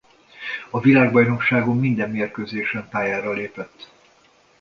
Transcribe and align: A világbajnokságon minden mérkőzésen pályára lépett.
A 0.69 0.79
világbajnokságon 0.79 1.77
minden 1.79 2.09
mérkőzésen 2.09 2.89
pályára 2.89 3.31
lépett. 3.31 3.91